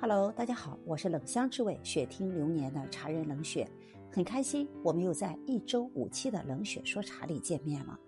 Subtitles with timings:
[0.00, 3.68] Hello，大家好，我是冷香之味雪听流年的茶人冷雪，
[4.12, 7.98] 很开心我们又在一周五期的冷雪说茶里见面了。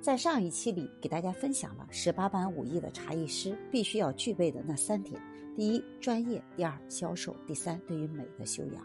[0.00, 5.14] 在上一期里给大家分享了十八般武艺的茶艺师必须要具备的那三点：
[5.54, 8.84] 第一，专业；第二，销售；第三，对于美的修养。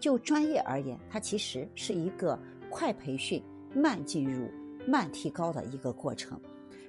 [0.00, 2.40] 就专业而言，它其实是一个
[2.70, 3.42] 快培训、
[3.74, 4.50] 慢进入、
[4.88, 6.40] 慢提高的一个过程。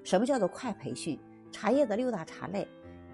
[0.06, 1.20] 什么叫做快培训？
[1.52, 2.66] 茶叶的六大茶类。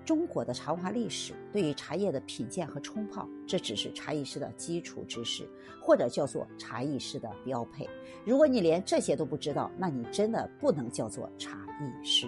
[0.06, 5.48] 中国的茶文化历史对于茶叶的品鉴和冲泡，这只是茶艺师的基础知识，
[5.82, 7.88] 或者叫做茶艺师的标配。
[8.26, 12.28] 如果你连这些都不知道，那你真的不能叫做茶艺师。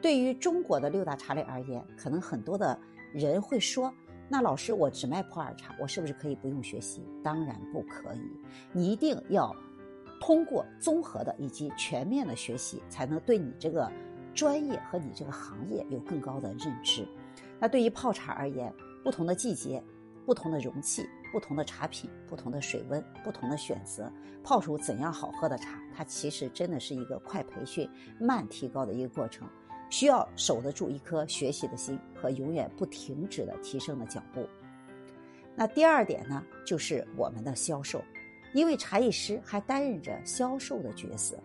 [0.00, 2.78] 对于中国的六大茶类而言，可能很多的
[3.12, 3.92] 人会说
[4.28, 8.30] ：“那老师，我只卖普洱茶，我是不是可以不用学习？”当然不可以，
[8.72, 9.54] 你一定要
[10.20, 13.90] 通过综合的以及全面的学习，才能对你这个。
[14.36, 17.08] 专业和你这个行业有更高的认知。
[17.58, 19.82] 那对于泡茶而言，不同的季节、
[20.26, 24.12] 不同的容器、不同的茶品、不同的水温、不同的选择，
[24.44, 27.88] 泡出怎样好喝的茶，它其实真的是一个快培训、
[28.20, 29.48] 慢提高的一个过程，
[29.88, 34.46] 需要守得住一颗学习的心和永远不停止的提升的脚步。
[35.54, 38.02] 那第二点呢，就是我们的销售，
[38.52, 41.38] 因为茶艺师还担任着销售的角色。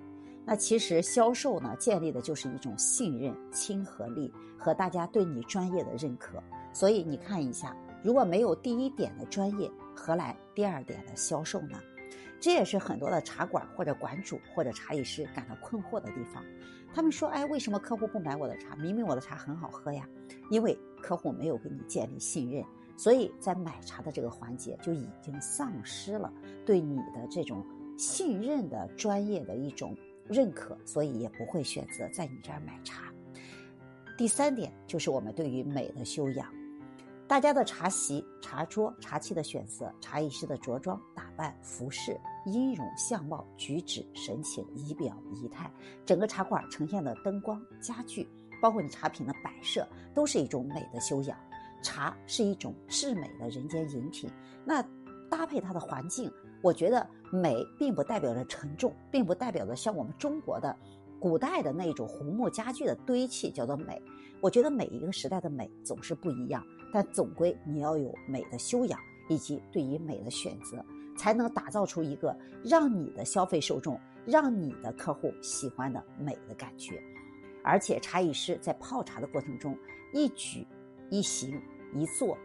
[0.45, 6.41] 那其实销售呢，建立的就是一种信任、亲和力和大家对你专业的认可。
[6.73, 11.77] 所以你看一下，如果没有第一点的专业，何来第二点的销售呢？
[12.39, 16.43] 这也是很多的茶馆或者馆主或者茶艺师感到困惑的地方。
[16.93, 18.75] 他们说：“哎，为什么客户不买我的茶？
[18.77, 20.09] 明明我的茶很好喝呀！”
[20.49, 22.65] 因为客户没有给你建立信任，
[22.97, 26.33] 所以在买茶的这个环节就已经丧失了
[26.65, 27.63] 对你的这种
[27.95, 29.95] 信任的专业的一种。
[30.31, 33.13] 认可，所以也不会选择在你这儿买茶。
[34.17, 36.47] 第三点就是我们对于美的修养，
[37.27, 45.71] 大家的茶席、茶桌、茶器的选择，茶艺师的着装打扮、服饰、音容、相貌、举止、神情、仪表、仪态，
[46.05, 48.27] 整个茶馆呈现的灯光、家具，
[48.61, 51.37] 包括你茶品的摆设，都是一种美的修养。
[51.81, 54.29] 茶是一种至美的人间饮品，
[54.63, 54.83] 那
[55.31, 56.31] 搭配它的环境。
[56.61, 60.75] 我觉得美并不代表着沉重，并不代表着像我们中国的
[61.19, 64.01] 古代的那种红木家具的堆砌叫做美。
[64.41, 68.99] 我觉得每一个时代的美总是不一样，但总归你要有美的修养
[69.29, 70.83] 以及对于美的选择，
[71.15, 77.01] 才能打造出一个让你的消费受众、让你的客户喜欢的美的感觉。
[77.63, 79.77] 而且茶艺师在泡茶的过程中，
[80.13, 80.65] 一举
[81.11, 81.61] 一行、
[81.93, 82.35] 一坐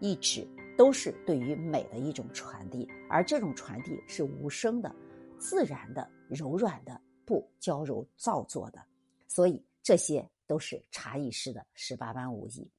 [0.00, 0.46] 一指。
[0.76, 4.94] 都是对于美的一种传递，而这种传递是无声的、
[5.38, 8.80] 自然的、柔软的，不娇柔造作的。
[9.26, 12.70] 所以这些都是茶艺师的十八般武艺。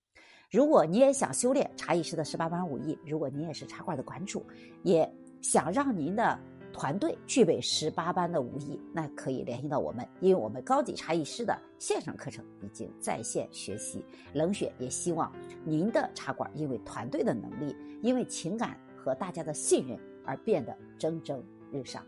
[0.50, 4.46] 如果你也想修炼茶艺师的十八般武艺，如果你也是茶馆的馆主，
[4.84, 6.40] 也想让您的。
[6.78, 14.06] 团队具备十八般的武艺，那可以联系到我们，因为我们高级茶艺师的线上课程已经在线学习。
[14.34, 15.34] 冷雪也希望
[15.66, 22.06] 您的茶馆因为团队的能力，因为情感和大家的信任而变得蒸蒸日上，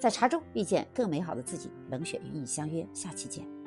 [0.00, 1.70] 在茶中遇见更美好的自己。
[1.88, 3.57] 冷雪与你相约，下期见。